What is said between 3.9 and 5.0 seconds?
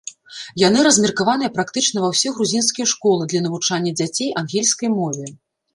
дзяцей ангельскай